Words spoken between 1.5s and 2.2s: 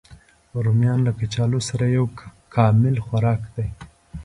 سره یو